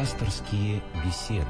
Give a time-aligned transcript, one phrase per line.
[0.00, 1.44] Пасторские беседы.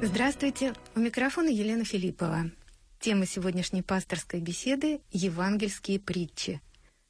[0.00, 2.50] Здравствуйте, у микрофона Елена Филиппова.
[2.98, 6.62] Тема сегодняшней пасторской беседы– евангельские притчи.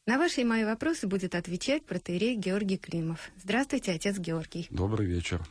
[0.05, 3.31] На ваши и мои вопросы будет отвечать протеерей Георгий Климов.
[3.37, 4.67] Здравствуйте, отец Георгий.
[4.69, 5.47] Добрый вечер.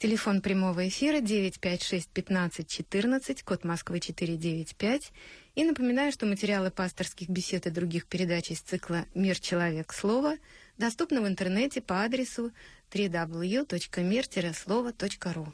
[0.00, 5.12] Телефон прямого эфира 956 15 14, код Москвы 495.
[5.58, 9.40] И напоминаю, что материалы пасторских бесед и других передач из цикла «Мир.
[9.40, 9.92] Человек.
[9.92, 10.36] Слово»
[10.76, 12.52] доступны в интернете по адресу
[12.92, 15.52] www.mir-слово.ру.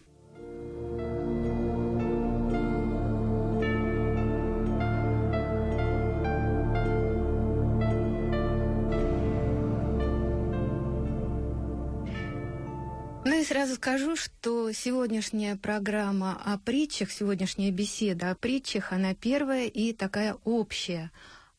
[13.44, 20.36] сразу скажу, что сегодняшняя программа о притчах, сегодняшняя беседа о притчах, она первая и такая
[20.44, 21.10] общая.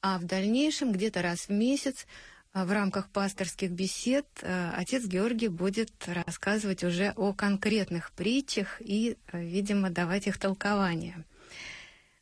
[0.02, 2.08] А в дальнейшем, где-то раз в месяц,
[2.54, 9.18] а, в рамках пасторских бесед, а, отец Георгий будет рассказывать уже о конкретных притчах и,
[9.32, 11.24] а, видимо, давать их толкование.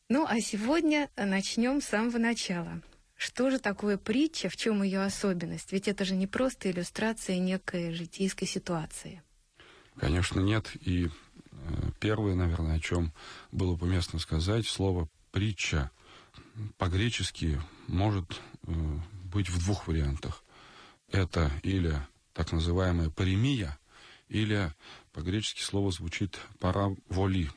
[0.10, 2.82] Ну а сегодня начнем с самого начала.
[3.16, 5.72] Что же такое притча, в чем ее особенность?
[5.72, 9.22] Ведь это же не просто иллюстрация некой житейской ситуации.
[9.98, 10.72] Конечно, нет.
[10.82, 11.10] И
[11.52, 13.14] э, первое, наверное, о чем
[13.52, 15.92] было бы уместно сказать, слово «притча»
[16.78, 18.72] по-гречески может э,
[19.26, 20.44] быть в двух вариантах.
[21.12, 22.00] Это или
[22.34, 23.78] так называемая паремия,
[24.30, 24.74] или
[25.12, 27.52] по-гречески слово звучит «параволи»,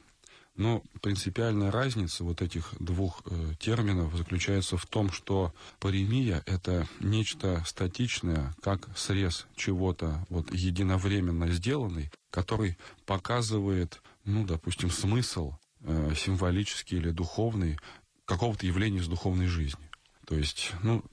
[0.56, 7.62] но принципиальная разница вот этих двух э, терминов заключается в том, что паремия– это нечто
[7.66, 17.10] статичное, как срез чего-то вот единовременно сделанный, который показывает, ну, допустим, смысл э, символический или
[17.10, 17.78] духовный
[18.24, 19.90] какого-то явления из духовной жизни.
[20.26, 21.04] То есть, ну,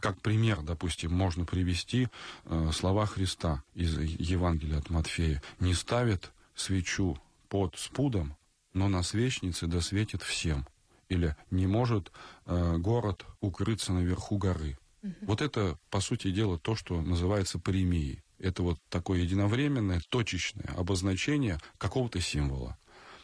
[0.00, 2.08] как пример, допустим, можно привести
[2.44, 5.42] э, слова Христа из Евангелия от Матфея.
[5.60, 7.18] «Не ставит свечу
[7.48, 8.36] под спудом,
[8.76, 10.66] но на свечнице досветит всем.
[11.08, 12.12] Или не может
[12.44, 14.76] э, город укрыться наверху горы.
[15.02, 15.14] Угу.
[15.22, 18.22] Вот это, по сути дела, то, что называется паремией.
[18.38, 22.76] Это вот такое единовременное, точечное обозначение какого-то символа.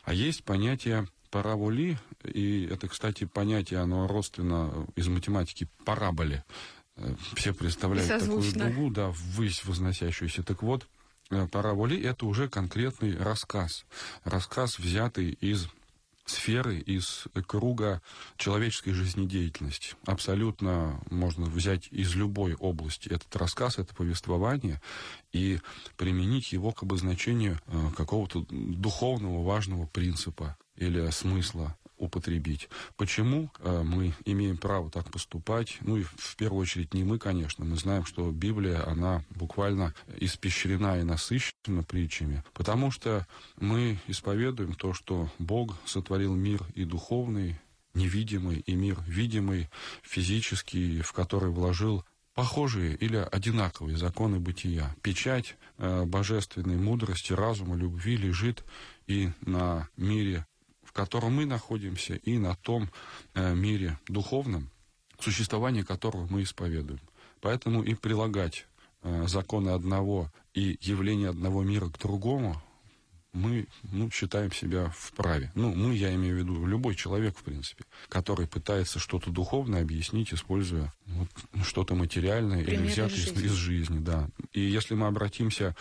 [0.04, 6.44] А есть понятие параболи, и это, кстати, понятие, оно родственно из математики параболе.
[6.96, 10.42] Э, все представляют такую дугу, да, ввысь возносящуюся.
[10.44, 11.01] Так вот, Э,
[11.50, 13.84] параболи– это уже конкретный рассказ.
[14.24, 15.68] Рассказ, взятый из
[16.24, 18.00] сферы, из круга
[18.36, 19.94] человеческой жизнедеятельности.
[20.06, 24.80] Абсолютно можно взять из любой области этот рассказ, это повествование,
[25.32, 25.60] и
[25.96, 32.68] применить его к обозначению э, какого-то духовного важного принципа или смысла употребить.
[32.96, 35.78] Почему э, мы имеем право так поступать?
[35.80, 37.64] Ну и в первую очередь не мы, конечно.
[37.64, 43.26] Мы знаем, что Библия, она буквально испещрена и насыщена притчами, потому что
[43.58, 47.58] мы исповедуем то, что Бог сотворил мир и духовный,
[47.94, 49.70] невидимый, и мир видимый,
[50.02, 54.94] физический, в который вложил похожие или одинаковые законы бытия.
[55.02, 58.64] Печать э, божественной мудрости, разума, любви лежит
[59.06, 60.46] и на мире
[60.92, 62.90] в котором мы находимся, и на том
[63.34, 64.68] э, мире духовном,
[65.18, 67.00] существование которого мы исповедуем.
[67.40, 68.66] Поэтому и прилагать
[69.02, 72.62] э, законы одного и явление одного мира к другому
[73.32, 75.50] мы ну, считаем себя вправе.
[75.54, 80.34] Ну, мы, я имею в виду, любой человек, в принципе, который пытается что-то духовное объяснить,
[80.34, 81.28] используя вот,
[81.64, 84.00] что-то материальное Примеры или взятое из, из жизни.
[84.00, 84.28] Да.
[84.52, 85.74] И если мы обратимся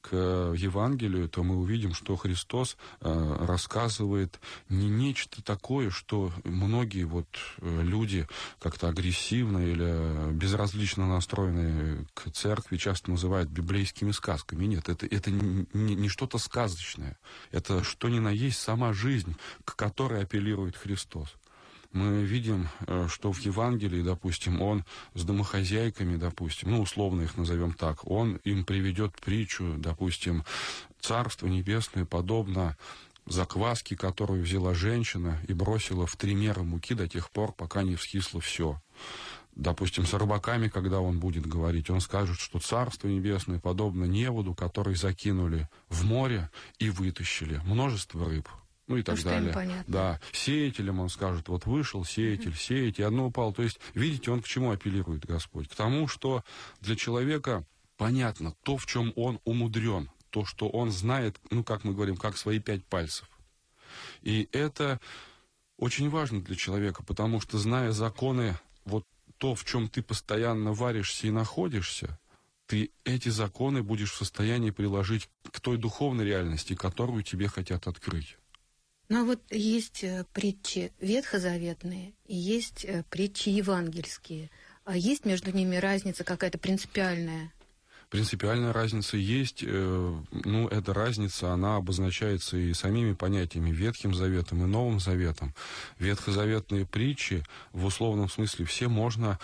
[0.00, 7.28] к Евангелию, то мы увидим, что Христос э, рассказывает не нечто такое, что многие вот
[7.58, 8.26] э, люди
[8.60, 14.64] как-то агрессивно или безразлично настроенные к церкви часто называют библейскими сказками.
[14.64, 17.18] Нет, это, это не, не что-то сказочное.
[17.50, 21.34] Это что ни на есть сама жизнь, к которой апеллирует Христос
[21.92, 27.72] мы видим, э, что в Евангелии, допустим, он с домохозяйками, допустим, ну, условно их назовем
[27.72, 30.44] так, он им приведет притчу, допустим,
[31.00, 32.76] Царство Небесное подобно
[33.26, 37.96] закваске, которую взяла женщина и бросила в три меры муки до тех пор, пока не
[37.96, 38.80] вскисло все.
[39.54, 44.94] Допустим, с рыбаками, когда он будет говорить, он скажет, что Царство Небесное подобно неводу, который
[44.94, 48.48] закинули в море и вытащили множество рыб
[48.88, 49.52] ну и так ну, далее.
[49.52, 49.92] Понятно.
[49.92, 52.58] Да, сеятелем он скажет, вот вышел сеятель, mm-hmm.
[52.58, 53.52] сеять, и одно упало.
[53.52, 55.68] То есть, видите, он к чему апеллирует Господь?
[55.68, 56.42] К тому, что
[56.80, 57.64] для человека
[57.96, 62.36] понятно то, в чем он умудрен, то, что он знает, ну, как мы говорим, как
[62.36, 63.28] свои пять пальцев.
[64.22, 65.00] И это
[65.76, 69.04] очень важно для человека, потому что, зная законы вот
[69.38, 72.18] то, в чем ты постоянно варишься и находишься,
[72.66, 78.36] ты эти законы будешь в состоянии приложить к той духовной реальности, которую тебе хотят открыть.
[79.08, 84.50] Ну а вот есть э, притчи ветхозаветные и есть э, притчи евангельские.
[84.84, 87.52] А есть между ними разница какая-то принципиальная?
[88.10, 89.64] Принципиальная разница есть.
[89.66, 90.14] Э,
[90.44, 95.54] ну, эта разница, она обозначается и самими понятиями Ветхим Заветом и Новым Заветом.
[95.98, 99.38] Ветхозаветные притчи в условном смысле все можно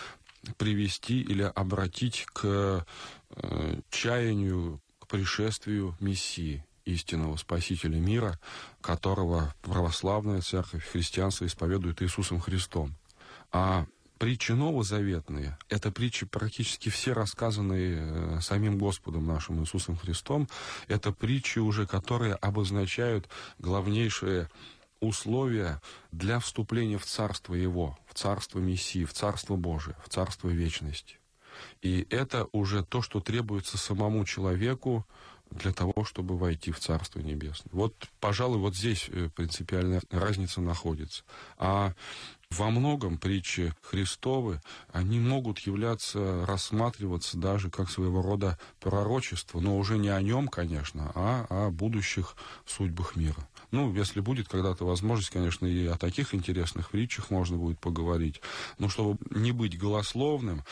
[0.59, 2.85] привести или обратить к
[3.89, 8.39] чаянию, к пришествию Мессии, истинного Спасителя мира,
[8.81, 12.95] которого православная церковь, христианство исповедует Иисусом Христом.
[13.53, 13.87] А
[14.19, 20.49] притчи новозаветные, это притчи практически все рассказанные э, самим Господом нашим Иисусом Христом,
[20.89, 23.29] это притчи уже, которые обозначают
[23.59, 24.49] главнейшие
[25.01, 25.81] условия
[26.13, 31.19] для вступления в Царство Его, в Царство Мессии, в Царство Божие, в Царство Вечности.
[31.83, 35.07] И это уже то, что требуется самому человеку
[35.51, 37.71] для того, чтобы войти в Царство Небесное.
[37.73, 41.23] Вот, пожалуй, вот здесь э, принципиальная разница находится.
[41.59, 41.95] А
[42.51, 44.61] во многом притчи Христовы,
[44.93, 51.11] они могут являться, рассматриваться даже как своего рода пророчество, но уже не о нем, конечно,
[51.15, 53.49] а о будущих судьбах мира.
[53.71, 58.41] Ну, если будет когда-то возможность, конечно, и о таких интересных притчах можно будет поговорить.
[58.79, 60.63] Но чтобы не быть голословным,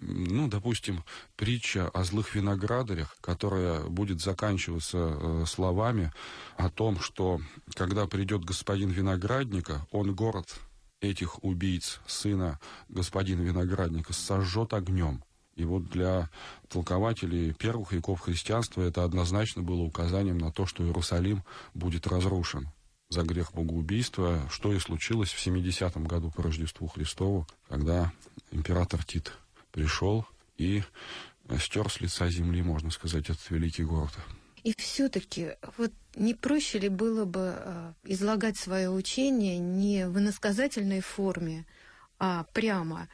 [0.00, 1.04] ну, допустим,
[1.36, 6.12] притча о злых виноградарях, которая будет заканчиваться э, словами
[6.56, 7.40] о том, что
[7.74, 10.56] когда придет господин виноградника, он город
[11.00, 12.58] этих убийц, сына
[12.88, 15.22] господина виноградника, сожжет огнем.
[15.54, 16.28] И вот для
[16.68, 22.68] толкователей первых веков христианства это однозначно было указанием на то, что Иерусалим будет разрушен
[23.08, 28.12] за грех богоубийства, что и случилось в 70-м году по Рождеству Христову, когда
[28.50, 29.32] император Тит
[29.76, 30.24] пришел
[30.56, 30.82] и
[31.60, 34.10] стер с лица земли, можно сказать, этот великий город.
[34.64, 41.02] И все-таки вот не проще ли было бы э, излагать свое учение не в иносказательной
[41.02, 41.66] форме,
[42.18, 43.08] а прямо?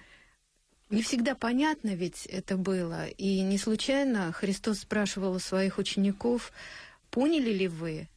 [0.88, 6.52] Не всегда понятно ведь это было, и не случайно Христос спрашивал у своих учеников,
[7.10, 8.08] поняли ли вы?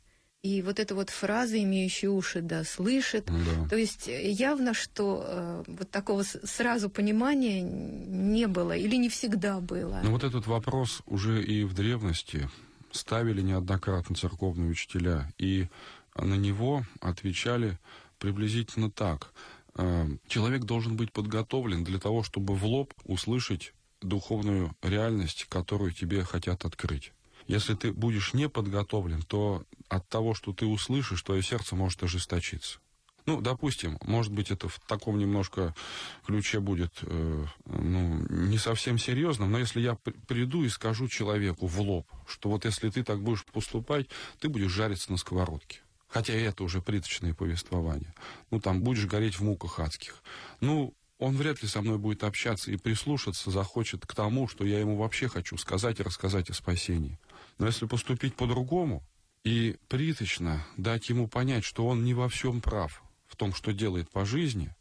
[0.46, 3.26] И вот эта вот фраза, имеющая уши, да, слышит.
[3.26, 3.68] Да.
[3.68, 10.02] То есть явно, что э, вот такого сразу понимания не было или не всегда было.
[10.04, 12.48] Ну вот этот вопрос уже и в древности
[12.92, 15.68] ставили неоднократно церковные учителя, и
[16.16, 17.80] на него отвечали
[18.20, 19.34] приблизительно так.
[19.74, 26.24] Э, человек должен быть подготовлен для того, чтобы в лоб услышать духовную реальность, которую тебе
[26.24, 27.14] хотят открыть.
[27.48, 32.80] Если ты будешь не подготовлен, то от того, что ты услышишь, твое сердце может ожесточиться.
[33.26, 35.74] Ну, допустим, может быть, это в таком немножко
[36.26, 39.96] ключе будет, э, ну, не совсем серьезным, но если я
[40.28, 44.08] приду и скажу человеку в лоб, что вот если ты так будешь поступать,
[44.40, 45.80] ты будешь жариться на сковородке.
[46.08, 48.14] Хотя это уже приточное повествование.
[48.52, 50.22] Ну, там, будешь гореть в муках адских.
[50.62, 54.80] Ну, он вряд ли со мной будет общаться и прислушаться захочет к тому, что я
[54.80, 57.18] ему вообще хочу сказать и рассказать о спасении.
[57.58, 59.04] Но если поступить по-другому
[59.44, 64.10] и приточно дать ему понять, что он не во всем прав, в том, что делает
[64.10, 64.76] по жизни,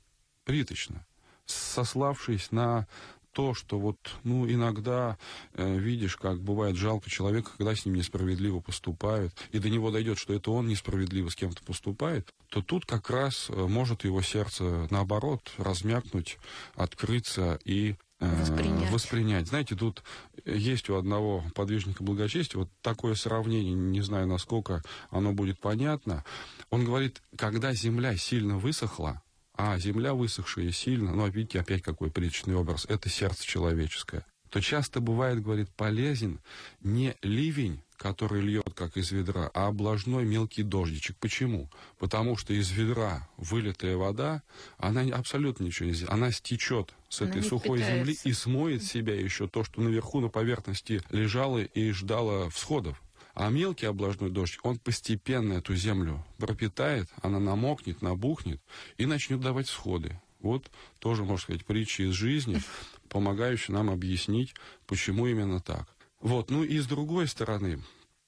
[0.45, 1.07] приточно,
[1.47, 2.87] сославшись на
[3.35, 5.19] то, что вот, ну, иногда
[5.55, 10.19] э, видишь, как бывает жалко человека, когда с ним несправедливо поступают, и до него дойдет,
[10.19, 14.87] что это он несправедливо с кем-то поступает, то тут как раз э, может его сердце,
[14.91, 16.39] наоборот, размякнуть,
[16.77, 18.91] открыться и Воспринять.
[18.91, 19.49] воспринять.
[19.49, 20.03] Знаете, тут
[20.45, 26.25] есть у одного подвижника благочестия вот такое сравнение, не знаю, насколько оно будет понятно.
[26.71, 29.23] Он говорит, когда земля сильно высохла,
[29.57, 35.01] а земля высохшая сильно, ну, видите, опять какой приличный образ, это сердце человеческое, то часто
[35.01, 36.41] бывает, говорит, полезен
[36.81, 41.17] не ливень, который льет, как из ведра, а облажной мелкий дождичек.
[41.19, 41.71] Почему?
[41.99, 44.43] Потому что из ведра вылитая вода,
[44.79, 46.15] она абсолютно ничего не сделает.
[46.15, 50.29] Она стечет с этой она сухой земли и смоет себя еще то, что наверху на
[50.29, 53.01] поверхности лежало и ждало всходов.
[53.35, 58.61] А мелкий облажной дождь, он постепенно эту землю пропитает, она намокнет, набухнет
[58.97, 60.21] и начнет давать всходы.
[60.41, 62.63] Вот тоже, можно сказать, притча из жизни,
[63.09, 64.55] помогающая нам объяснить,
[64.87, 65.89] почему именно так.
[66.21, 67.83] Вот, ну и с другой стороны,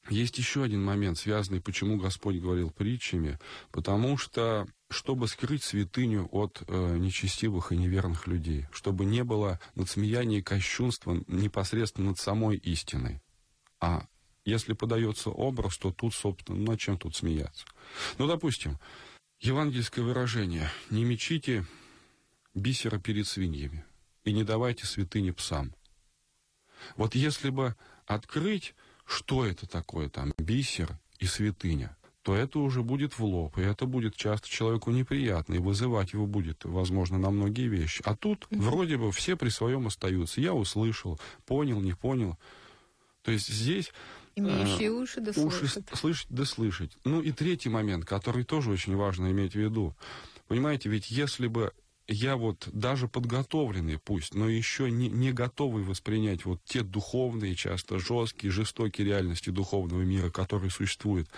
[0.08, 3.38] есть еще один момент, связанный, почему Господь говорил притчами,
[3.70, 10.38] потому что чтобы скрыть святыню от э, нечестивых и неверных людей, чтобы не было надсмеяния
[10.38, 13.20] и кощунства непосредственно над самой истиной,
[13.80, 14.06] а
[14.44, 17.66] если подается образ, то тут, собственно, над чем тут смеяться?
[18.18, 18.78] Ну, допустим,
[19.40, 21.66] евангельское выражение «не мечите
[22.54, 23.84] бисера перед свиньями».
[24.26, 25.72] и не давайте святыни псам.
[26.96, 28.74] Вот если бы открыть,
[29.06, 33.86] что это такое там бисер и святыня, то это уже будет в лоб, и это
[33.86, 38.02] будет часто человеку неприятно, и вызывать его будет, возможно, на многие вещи.
[38.04, 38.60] А тут mm-hmm.
[38.60, 40.40] вроде бы все при своем остаются.
[40.40, 42.36] Я услышал, понял, не понял.
[43.22, 43.92] То есть здесь...
[44.34, 45.84] Имеющие э, уши да уши слышать.
[45.94, 46.98] слышать да слышать.
[47.04, 49.94] Ну и третий момент, который тоже очень важно иметь в виду.
[50.48, 51.72] Понимаете, ведь если бы
[52.08, 57.98] я вот даже подготовленный пусть, но еще не, не готовый воспринять вот те духовные, часто
[57.98, 61.28] жесткие, жестокие реальности духовного мира, которые существуют,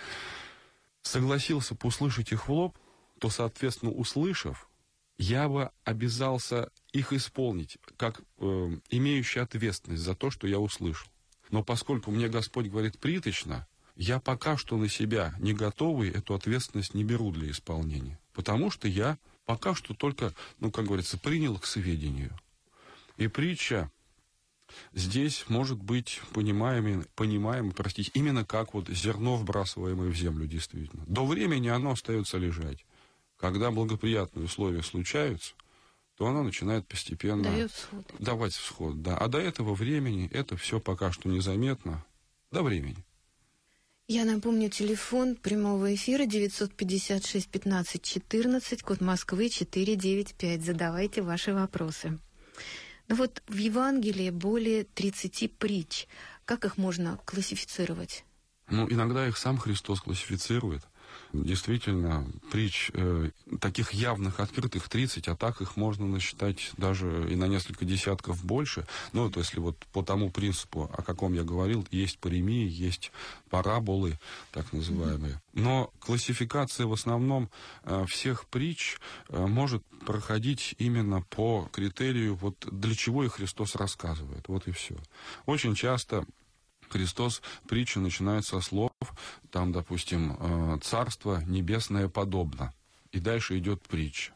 [1.01, 2.77] согласился бы услышать их в лоб,
[3.19, 4.69] то, соответственно, услышав,
[5.17, 11.09] я бы обязался их исполнить, как э, имеющий ответственность за то, что я услышал.
[11.51, 16.93] Но поскольку мне Господь говорит приточно, я пока что на себя не готовый эту ответственность
[16.93, 18.17] не беру для исполнения.
[18.33, 19.17] Потому что я
[19.49, 22.29] пока что только, ну, как говорится, принял к сведению.
[23.17, 23.91] И притча
[24.93, 31.03] здесь может быть понимаемым, понимаем, простите, именно как вот зерно, вбрасываемое в землю, действительно.
[31.07, 32.85] До времени оно остается лежать.
[33.37, 35.55] Когда благоприятные условия случаются,
[36.15, 38.05] то оно начинает постепенно Дает всход.
[38.19, 39.01] давать всход.
[39.01, 39.17] Да.
[39.17, 42.05] А до этого времени это все пока что незаметно.
[42.51, 43.03] До времени.
[44.11, 50.65] Я напомню, телефон прямого эфира 956 15 14, код Москвы 495.
[50.65, 52.17] Задавайте ваши вопросы.
[53.07, 56.07] Ну вот в Евангелии более 30 притч.
[56.45, 58.25] Как их можно классифицировать?
[58.67, 60.81] Ну, иногда их сам Христос классифицирует.
[61.31, 63.29] Действительно, притч э,
[63.61, 68.87] таких явных, открытых 30, а так их можно насчитать даже и на несколько десятков больше.
[69.13, 73.11] Ну, то если вот по тому принципу, о каком я говорил, есть паремии, есть
[73.51, 74.17] параболы,
[74.51, 75.39] так называемые.
[75.53, 77.49] Но классификация в основном
[77.83, 84.47] э, всех притч э, может проходить именно по критерию, вот для чего их Христос рассказывает.
[84.47, 84.95] Вот и все.
[85.45, 86.25] Очень часто
[86.89, 88.88] Христос, притча начинает со слов,
[89.51, 92.73] там, допустим, э, «Царство небесное подобно».
[93.11, 94.33] И дальше идет притча.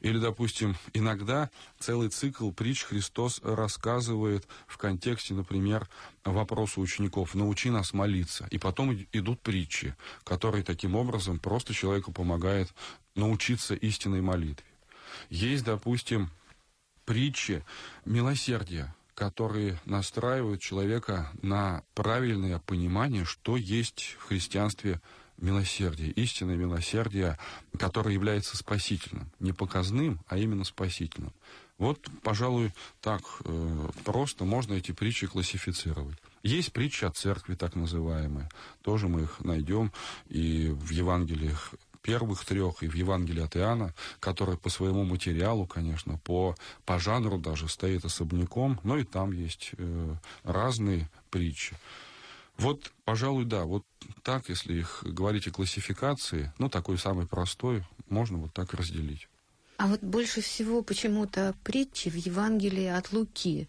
[0.00, 5.88] Или, допустим, иногда целый цикл притч Христос рассказывает в контексте, например,
[6.24, 8.46] вопроса учеников «научи нас молиться».
[8.50, 12.72] И потом идут притчи, которые таким образом просто человеку помогают
[13.14, 14.66] научиться истинной молитве.
[15.30, 16.30] Есть, допустим,
[17.04, 17.64] притчи
[18.04, 25.00] милосердия, которые настраивают человека на правильное понимание, что есть в христианстве
[25.38, 27.38] милосердие, истинное милосердие,
[27.78, 29.30] которое является спасительным.
[29.40, 31.32] Не показным, а именно спасительным.
[31.76, 36.16] Вот, пожалуй, так э, просто можно эти притчи классифицировать.
[36.44, 38.48] Есть притчи о церкви, так называемые.
[38.82, 39.92] Тоже мы их найдем
[40.28, 46.18] и в Евангелиях первых трех и в Евангелии от Иоанна, который по своему материалу, конечно,
[46.18, 51.74] по, по жанру даже стоит особняком, но и там есть э, разные притчи.
[52.58, 53.84] Вот, пожалуй, да, вот
[54.22, 59.28] так, если их говорить о классификации, ну, такой самый простой, можно вот так разделить.
[59.78, 63.66] А вот больше всего почему-то притчи в Евангелии от Луки,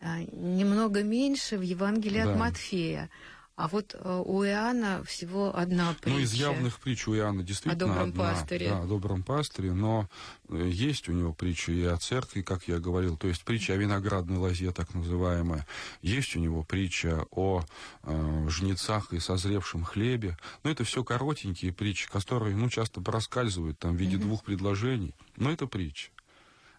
[0.00, 2.32] а, немного меньше в Евангелии да.
[2.32, 3.10] от Матфея.
[3.58, 6.16] А вот э, у Иоанна всего одна притча.
[6.16, 8.30] Ну, из явных притч у Иоанна действительно О добром одна.
[8.30, 8.68] пастыре.
[8.68, 10.08] Да, о добром пастыре, но
[10.48, 13.76] э, есть у него притча и о церкви, как я говорил, то есть притча о
[13.76, 15.66] виноградной лозе, так называемая.
[16.02, 17.64] Есть у него притча о
[18.04, 20.38] э, жнецах и созревшем хлебе.
[20.62, 24.20] Но это все коротенькие притчи, которые, ну, часто проскальзывают там в виде mm-hmm.
[24.20, 25.16] двух предложений.
[25.34, 26.10] Но это притча.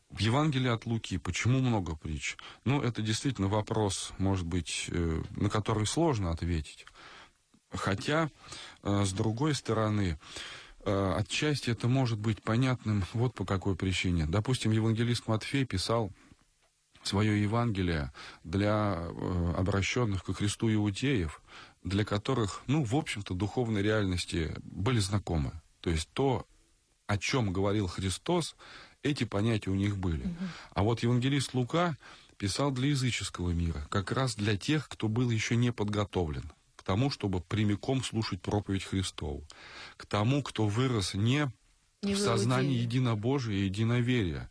[0.09, 2.35] В Евангелии от Луки почему много притч?
[2.65, 6.87] Ну, это действительно вопрос, может быть, э, на который сложно ответить.
[7.71, 8.31] Хотя,
[8.81, 10.17] э, с другой стороны,
[10.83, 14.25] э, отчасти это может быть понятным вот по какой причине.
[14.25, 16.11] Допустим, евангелист Матфей писал
[17.03, 18.11] свое Евангелие
[18.43, 19.07] для
[19.55, 21.41] обращенных ко Христу иудеев,
[21.83, 25.61] для которых, ну, в общем-то, духовной реальности были знакомы.
[25.81, 26.45] То есть то,
[27.07, 28.55] о чем говорил Христос,
[29.03, 30.25] эти понятия у них были.
[30.25, 30.45] Угу.
[30.73, 31.97] А вот евангелист Лука
[32.37, 37.11] писал для языческого мира, как раз для тех, кто был еще не подготовлен к тому,
[37.11, 39.43] чтобы прямиком слушать проповедь Христову,
[39.97, 41.51] к тому, кто вырос не,
[42.01, 44.49] не в сознании единобожия и единоверия,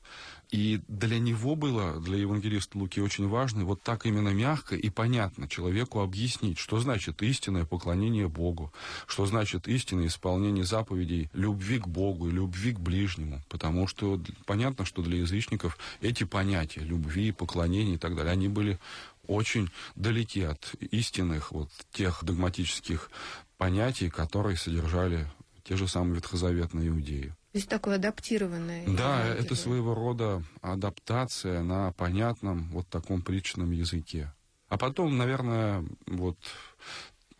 [0.50, 5.46] и для него было, для евангелиста Луки, очень важно вот так именно мягко и понятно
[5.46, 8.72] человеку объяснить, что значит истинное поклонение Богу,
[9.06, 13.42] что значит истинное исполнение заповедей любви к Богу и любви к ближнему.
[13.50, 18.78] Потому что понятно, что для язычников эти понятия любви, поклонения и так далее, они были
[19.26, 23.10] очень далеки от истинных вот тех догматических
[23.58, 25.30] понятий, которые содержали
[25.64, 27.34] те же самые ветхозаветные иудеи.
[27.58, 28.86] Есть такое адаптированное.
[28.86, 34.32] Да, это своего рода адаптация на понятном вот таком притчном языке.
[34.68, 36.38] А потом, наверное, вот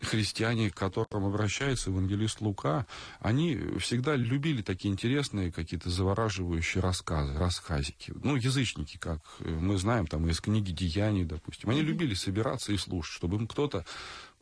[0.01, 2.85] христиане, к которым обращается евангелист Лука,
[3.21, 8.11] они всегда любили такие интересные какие-то завораживающие рассказы, рассказики.
[8.21, 11.69] Ну, язычники, как мы знаем, там из книги «Деяний», допустим.
[11.69, 13.85] Они любили собираться и слушать, чтобы им кто-то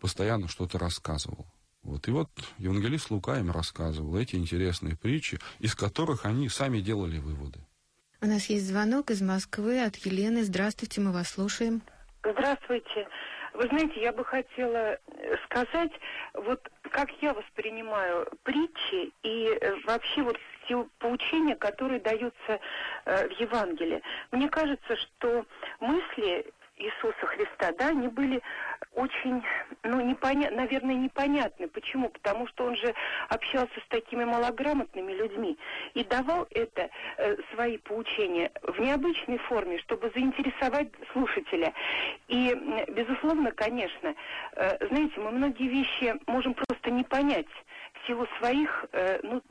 [0.01, 1.45] постоянно что-то рассказывал.
[1.87, 2.05] Вот.
[2.07, 7.59] И вот евангелист Лука им рассказывал эти интересные притчи, из которых они сами делали выводы.
[8.21, 10.43] У нас есть звонок из Москвы от Елены.
[10.43, 11.81] Здравствуйте, мы вас слушаем.
[12.23, 13.07] Здравствуйте.
[13.53, 14.99] Вы знаете, я бы хотела
[15.45, 15.91] сказать,
[16.33, 16.59] вот
[16.91, 22.59] как я воспринимаю притчи и э, вообще вот те поучения, которые даются
[23.05, 24.01] э, в Евангелии.
[24.31, 25.45] Мне кажется, что
[25.79, 26.45] мысли
[26.77, 28.41] Иисуса Христа, да, они были
[28.97, 29.43] очень,
[29.83, 30.49] ну, непоня...
[30.51, 31.67] наверное, непонятны.
[31.67, 32.09] Почему?
[32.09, 32.93] Потому что он же
[33.29, 35.57] общался с такими малограмотными людьми
[35.93, 41.73] и давал это, э, свои поучения в необычной форме, чтобы заинтересовать слушателя.
[42.27, 42.55] И,
[42.87, 44.15] безусловно, конечно,
[44.55, 47.45] э, знаете, мы многие вещи можем просто не понять
[47.93, 49.43] в силу своих, э, ну,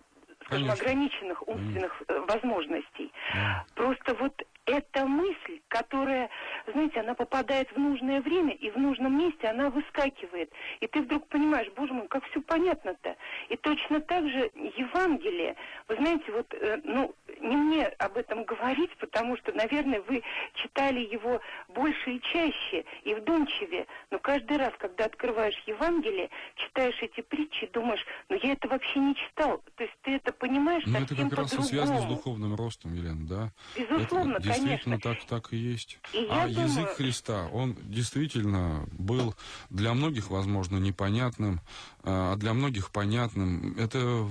[0.47, 3.13] скажем, ограниченных умственных э, возможностей.
[3.35, 3.61] Yeah.
[3.75, 6.29] Просто вот эта мысль, которая,
[6.73, 10.53] знаете, она попадает в нужное время, и в нужном месте она выскакивает.
[10.81, 13.17] И ты вдруг понимаешь, боже мой, как все понятно-то.
[13.49, 15.55] И точно так же Евангелие,
[15.89, 20.23] вы знаете, вот, э, ну, не мне об этом говорить, потому что, наверное, вы
[20.55, 23.87] читали его больше и чаще, и вдумчивее.
[24.11, 29.15] Но каждый раз, когда открываешь Евангелие, читаешь эти притчи, думаешь, ну я это вообще не
[29.15, 29.63] читал.
[29.77, 33.27] То есть ты это понимаешь Но ну, это как раз связано с духовным ростом, Елена,
[33.27, 33.53] да?
[33.77, 35.99] Безусловно, это действительно так, так и есть.
[36.13, 36.67] И а думаю...
[36.67, 39.35] язык Христа, он действительно был
[39.71, 41.61] для многих, возможно, непонятным,
[42.03, 43.77] а для многих понятным.
[43.79, 44.29] Это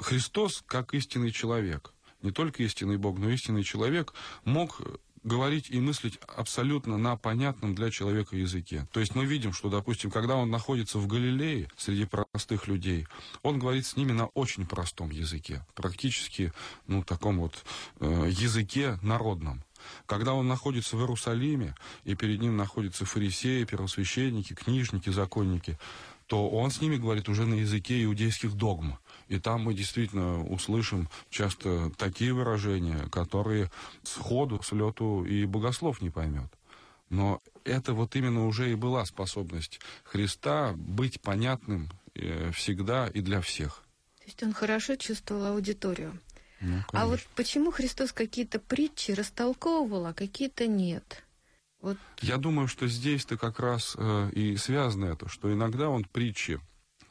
[0.00, 1.92] Христос как истинный человек
[2.22, 4.80] не только истинный Бог, но и истинный человек, мог
[5.24, 8.86] говорить и мыслить абсолютно на понятном для человека языке.
[8.92, 13.06] То есть мы видим, что, допустим, когда он находится в Галилее среди простых людей,
[13.42, 16.52] он говорит с ними на очень простом языке, практически,
[16.86, 17.64] ну, таком вот
[18.00, 19.62] э, языке народном.
[20.06, 25.78] Когда он находится в Иерусалиме, и перед ним находятся фарисеи, первосвященники, книжники, законники,
[26.26, 28.98] то он с ними говорит уже на языке иудейских догм.
[29.32, 33.70] И там мы действительно услышим часто такие выражения, которые
[34.02, 36.52] сходу, с лету и богослов не поймет.
[37.08, 43.40] Но это вот именно уже и была способность Христа быть понятным э, всегда и для
[43.40, 43.82] всех.
[44.18, 46.12] То есть он хорошо чувствовал аудиторию.
[46.60, 51.24] Ну, а вот почему Христос какие-то притчи растолковывал, а какие-то нет?
[51.80, 51.96] Вот.
[52.20, 56.60] Я думаю, что здесь-то как раз э, и связано это, что иногда он притчи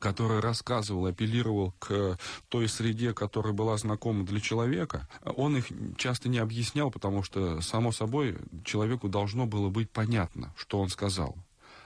[0.02, 2.18] который рассказывал, апеллировал к
[2.50, 7.92] той среде, которая была знакома для человека, он их часто не объяснял, потому что, само
[7.92, 11.38] собой, человеку должно было быть понятно, что он сказал.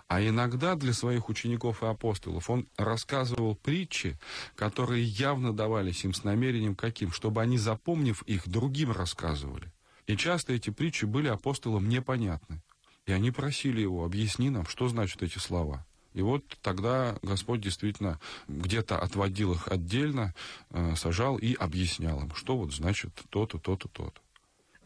[0.07, 4.17] А иногда для своих учеников и апостолов он рассказывал притчи,
[4.55, 9.71] которые явно давались им с намерением каким, чтобы они, запомнив их, другим рассказывали.
[10.07, 12.61] И часто эти притчи были апостолам непонятны.
[13.07, 15.85] И они просили его, объясни нам, что значат эти слова.
[16.15, 20.33] И вот тогда Господь действительно где-то отводил их отдельно,
[20.71, 24.21] э, сажал и объяснял им, что вот значит то-то, то-то, то-то.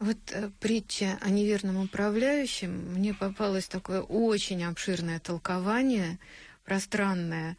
[0.00, 6.18] Вот э, притча о неверном управляющем, мне попалось такое очень обширное толкование,
[6.64, 7.56] пространное,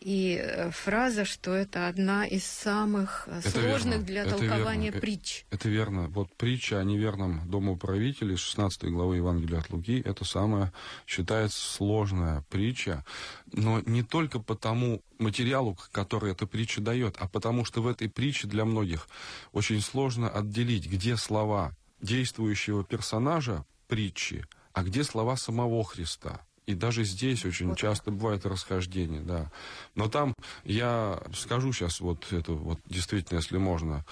[0.00, 4.06] и э, фраза, что это одна из самых э, это сложных верно.
[4.06, 5.00] для это толкования верно.
[5.00, 5.44] притч.
[5.50, 6.08] Это верно.
[6.08, 10.72] Вот притча о неверном домоуправителе, 16 главы Евангелия от Луки, это самая,
[11.06, 13.04] считается, сложная притча.
[13.52, 18.08] Но не только по тому материалу, который эта притча дает, а потому что в этой
[18.08, 19.08] притче для многих
[19.52, 26.45] очень сложно отделить, где слова действующего персонажа притчи, а где слова самого Христа.
[26.66, 27.78] И даже здесь очень вот.
[27.78, 29.50] часто бывает расхождение, да.
[29.94, 34.04] Но там я скажу сейчас вот это вот действительно, если можно,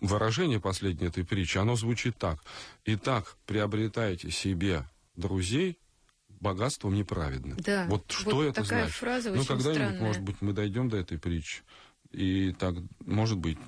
[0.00, 2.42] выражение последней этой притчи, оно звучит так.
[2.84, 5.78] Итак, приобретайте себе друзей
[6.40, 7.58] богатством неправедным.
[7.60, 7.86] Да.
[7.86, 8.96] Вот что вот это такая значит?
[8.96, 10.00] Фраза ну, когда-нибудь, странная.
[10.00, 11.62] может быть, мы дойдем до этой притчи.
[12.12, 12.74] И так,
[13.06, 13.58] может быть,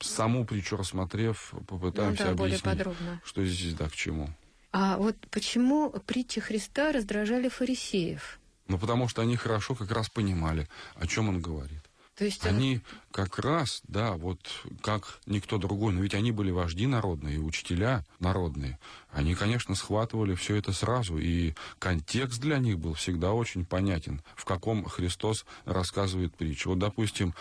[0.00, 2.86] саму притчу рассмотрев, попытаемся ну, да, объяснить,
[3.24, 4.28] что здесь да к чему.
[4.72, 8.40] А вот почему притчи Христа раздражали фарисеев?
[8.68, 11.82] Ну, потому что они хорошо как раз понимали, о чем он говорит.
[12.16, 14.38] То есть они как раз, да, вот
[14.82, 18.78] как никто другой, но ведь они были вожди народные, учителя народные.
[19.10, 24.44] Они, конечно, схватывали все это сразу, и контекст для них был всегда очень понятен, в
[24.44, 26.70] каком Христос рассказывает притчу.
[26.70, 27.34] Вот, допустим,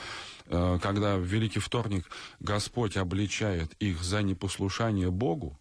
[0.48, 2.06] э, когда в Великий Вторник
[2.40, 5.60] Господь обличает их за непослушание Богу,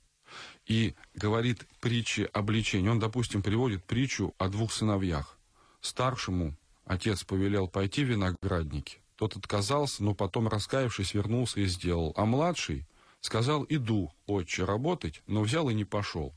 [0.70, 2.92] и говорит притчи обличения.
[2.92, 5.37] Он, допустим, приводит притчу о двух сыновьях.
[5.80, 6.54] Старшему
[6.85, 8.98] отец повелел пойти в виноградники.
[9.16, 12.12] Тот отказался, но потом, раскаявшись, вернулся и сделал.
[12.16, 12.87] А младший
[13.20, 16.33] сказал, иду, отче, работать, но взял и не пошел.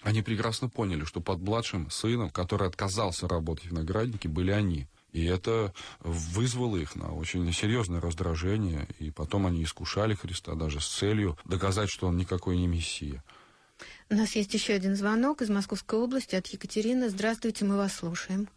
[0.00, 4.86] Они прекрасно поняли, что под младшим сыном, который отказался работать в винограднике, были они.
[5.10, 8.86] И это вызвало их на очень серьезное раздражение.
[9.00, 13.24] И потом они искушали Христа даже с целью доказать, что он никакой не Мессия.
[14.10, 17.08] У нас есть еще один звонок из Московской области от Екатерины.
[17.08, 18.48] Здравствуйте, мы вас слушаем.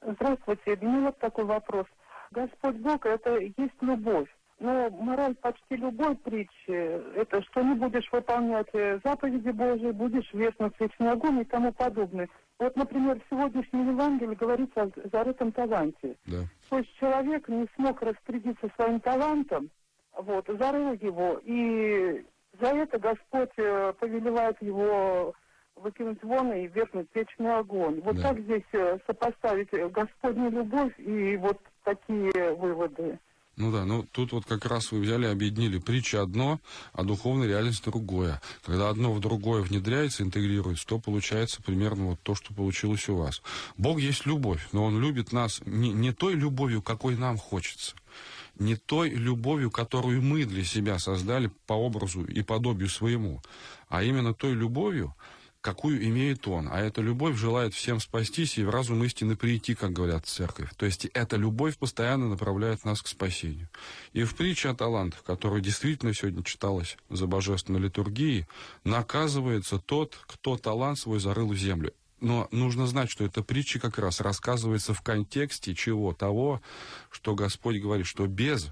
[0.00, 0.78] Здравствуйте.
[0.80, 1.86] У меня вот такой вопрос.
[2.30, 4.28] Господь Бог– это есть любовь.
[4.58, 6.50] Но мораль почти любой притчи–
[7.16, 12.28] это что не будешь выполнять э, заповеди Божьи, будешь вешнуть вечный огонь и тому подобное.
[12.60, 16.16] Вот, например, в сегодняшнем Евангелии говорится о зарытом таланте.
[16.26, 16.44] Да.
[16.70, 19.68] То есть человек не смог распорядиться своим талантом,
[20.16, 22.24] вот, зарыл его, и
[22.60, 25.34] за это Господь э, повелевает его
[25.76, 28.00] выкинуть вон и вернуть вечный огонь.
[28.00, 28.22] Вот да.
[28.22, 33.18] как здесь э, сопоставить Господню любовь и вот такие выводы?
[33.56, 36.58] Ну да, ну тут вот как раз вы взяли, объединили притча одно,
[36.94, 38.40] а духовная реальность другое.
[38.64, 43.42] Когда одно в другое внедряется, интегрируется, то получается примерно вот то, что получилось у вас.
[43.76, 47.94] Бог есть любовь, но Он любит нас не, не той любовью, какой нам хочется,
[48.64, 53.42] не той любовью, которую мы для себя создали по образу и подобию своему,
[53.88, 55.14] а именно той любовью,
[55.62, 56.68] какую имеет он.
[56.70, 60.70] А эта любовь желает всем спастись и в разум истины прийти, как говорят церковь.
[60.76, 63.68] То есть эта любовь постоянно направляет нас к спасению.
[64.12, 68.46] И в притче о талантах, которая действительно сегодня читалась за божественной литургией,
[68.84, 71.94] наказывается тот, кто талант свой зарыл в землю.
[72.22, 76.12] Но нужно знать, что эта притча как раз рассказывается в контексте чего?
[76.12, 76.62] Того,
[77.10, 78.68] что Господь говорит, что без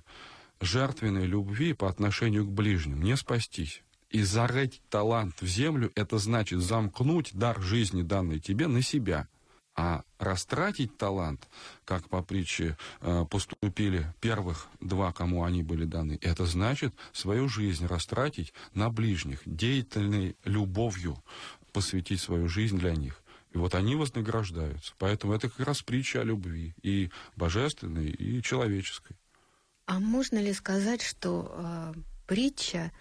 [0.60, 3.82] жертвенной любви по отношению к ближним не спастись.
[4.08, 9.26] И зарыть талант в землю– это значит замкнуть дар жизни, данный тебе, на себя.
[9.74, 11.48] А растратить талант,
[11.84, 17.86] как по притче э, поступили первых два, кому они были даны, это значит свою жизнь
[17.86, 21.20] растратить на ближних, деятельной любовью
[21.72, 23.20] посвятить свою жизнь для них.
[23.52, 24.94] И вот они вознаграждаются.
[24.98, 29.16] Поэтому это как раз притча о любви, и божественной, и человеческой.
[29.86, 31.94] А можно ли сказать, что э,
[32.26, 32.92] притча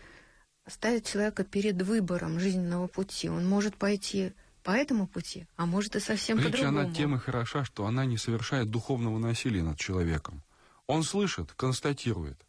[0.68, 3.30] ставит человека перед выбором жизненного пути.
[3.30, 4.34] Он может пойти
[4.64, 6.80] по этому пути, а может и совсем Притча, по-другому.
[6.80, 10.44] она тем и хороша, что она не совершает духовного насилия над человеком.
[10.88, 12.46] Он слышит, констатирует.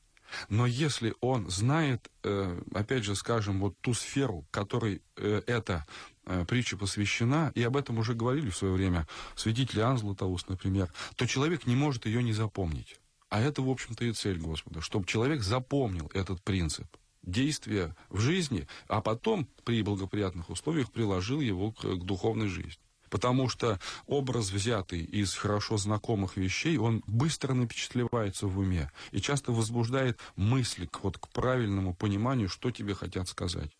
[0.48, 6.09] Но если он знает, э, опять же, скажем, вот ту сферу, которой э, эта э,
[6.46, 9.06] притча посвящена, и об этом уже говорили в свое время
[9.36, 13.00] святитель Иоанн Златоуст, например, то человек не может ее не запомнить.
[13.28, 16.86] А это, в общем-то, и цель Господа, чтобы человек запомнил этот принцип
[17.22, 22.82] действия в жизни, а потом при благоприятных условиях приложил его к, к духовной жизни.
[23.08, 29.52] Потому что образ, взятый из хорошо знакомых вещей, он быстро напечатлевается в уме и часто
[29.52, 33.76] возбуждает мысли к, вот, к правильному пониманию, что тебе хотят сказать.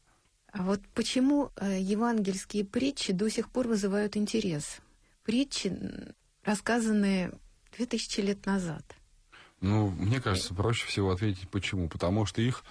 [0.53, 4.79] А вот почему э, евангельские притчи до сих пор вызывают интерес?
[5.25, 5.73] Притчи,
[6.45, 7.33] рассказанные
[7.77, 8.83] 2000 лет назад.
[9.61, 11.89] Ну, мне кажется, проще всего ответить почему.
[11.89, 12.65] Потому что их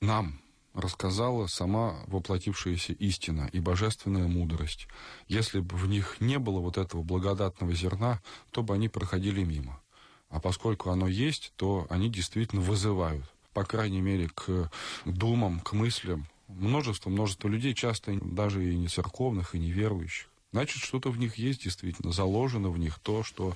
[0.00, 0.38] нам
[0.74, 4.88] рассказала сама воплотившаяся истина и божественная мудрость.
[5.28, 9.80] Если бы в них не было вот этого благодатного зерна, то бы они проходили мимо.
[10.28, 14.70] А поскольку оно есть, то они действительно вызывают, по крайней мере, к
[15.04, 16.26] думам, к мыслям.
[16.56, 20.28] Множество, множество людей, часто даже и не церковных, и не верующих.
[20.52, 23.54] Значит, что-то в них есть действительно, заложено в них то, что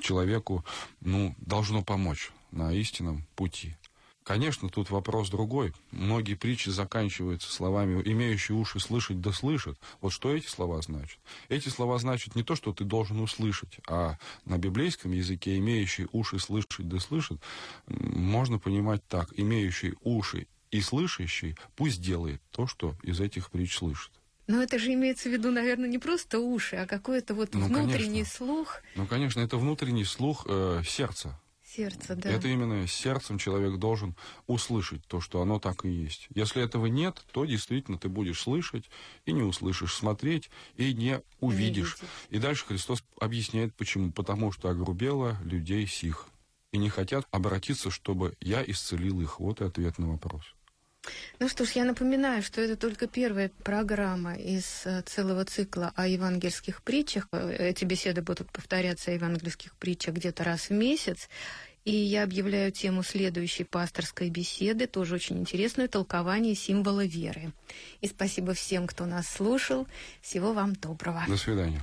[0.00, 0.64] человеку
[1.00, 3.76] ну, должно помочь на истинном пути.
[4.28, 5.72] Конечно, тут вопрос другой.
[5.90, 9.78] Многие притчи заканчиваются словами «имеющие уши слышать да слышат».
[10.02, 11.18] Вот что эти слова значат?
[11.48, 16.38] Эти слова значат не то, что ты должен услышать, а на библейском языке «имеющие уши
[16.38, 17.40] слышать да слышат»
[17.86, 19.32] можно понимать так.
[19.34, 24.12] «Имеющий уши и слышащий пусть делает то, что из этих притч слышит».
[24.46, 28.22] Но это же имеется в виду, наверное, не просто уши, а какой-то вот ну, внутренний
[28.22, 28.36] конечно.
[28.36, 28.80] слух.
[28.94, 32.30] Ну, конечно, это внутренний слух э, сердца Сердце, да.
[32.30, 36.26] Это именно сердцем человек должен услышать то, что оно так и есть.
[36.34, 38.88] Если этого нет, то действительно ты будешь слышать
[39.26, 41.96] и не услышишь, смотреть и не увидишь.
[41.96, 42.06] Видите.
[42.30, 44.12] И дальше Христос объясняет, почему.
[44.12, 46.28] Потому что огрубело людей сих.
[46.72, 49.38] и не хотят обратиться, чтобы я исцелил их.
[49.38, 50.54] Вот и ответ на вопрос.
[51.38, 56.06] Ну что ж, я напоминаю, что это только первая программа из э, целого цикла о
[56.06, 57.28] евангельских притчах.
[57.32, 61.28] Э, эти беседы будут повторяться о евангельских притчах где-то раз в месяц.
[61.84, 67.52] И я объявляю тему следующей пасторской беседы, тоже очень интересную, толкование символа веры.
[68.00, 69.86] И спасибо всем, кто нас слушал.
[70.20, 71.24] Всего вам доброго.
[71.26, 71.82] До свидания.